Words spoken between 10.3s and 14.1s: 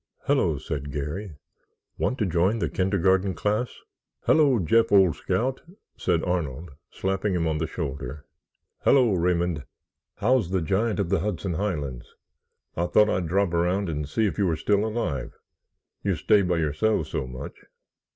the giant of the Hudson Highlands? I thought I'd drop around and